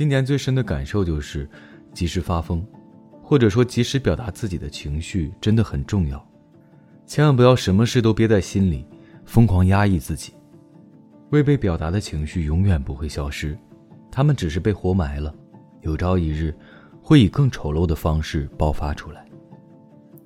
[0.00, 1.46] 今年最深的感受就是，
[1.92, 2.66] 及时发疯，
[3.22, 6.26] 或者说及时表达自己的情绪真的很重要。
[7.06, 8.86] 千万不要什么事都憋在心里，
[9.26, 10.32] 疯狂压抑自己。
[11.32, 13.54] 未被表达的情绪永远不会消失，
[14.10, 15.34] 他们只是被活埋了，
[15.82, 16.56] 有朝一日
[17.02, 19.26] 会以更丑陋的方式爆发出来。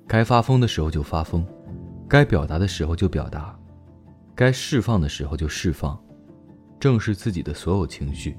[0.07, 1.45] 该发疯的时候就发疯，
[2.07, 3.53] 该表达的时候就表达，
[4.33, 6.01] 该释放的时候就释放，
[6.79, 8.37] 正视自己的所有情绪。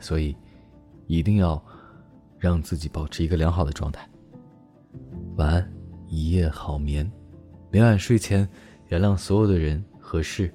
[0.00, 0.36] 所以，
[1.06, 1.62] 一定要
[2.38, 4.08] 让自己保持一个良好的状态。
[5.36, 5.72] 晚安，
[6.08, 7.08] 一夜好眠。
[7.70, 8.48] 每晚睡前，
[8.88, 10.52] 原谅所有的人和事。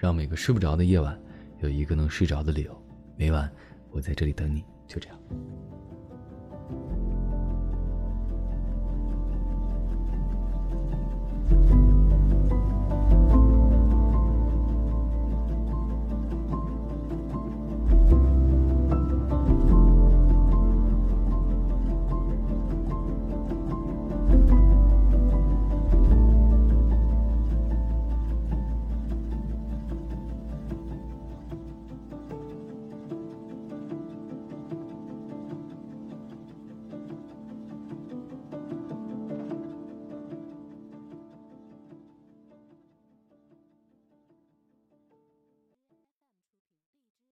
[0.00, 1.20] 让每个睡不着的夜晚，
[1.58, 2.82] 有一个能睡着的理由。
[3.16, 3.50] 每晚，
[3.90, 5.18] 我在这里等你，就这样。